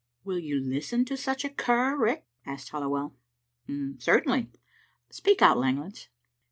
[0.25, 3.15] '""Will you listen to such a cur, Riach?" asked Halli well.
[3.99, 4.49] "Certainly.
[5.11, 6.07] Speak out, Langlands."